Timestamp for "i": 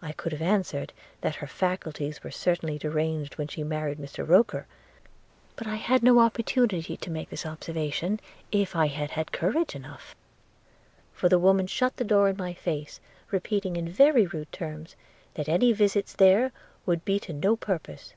0.00-0.12, 5.66-5.74, 8.76-8.86